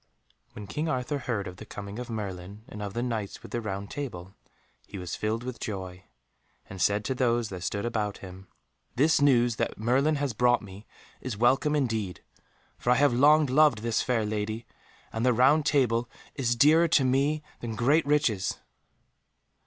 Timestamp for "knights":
3.03-3.43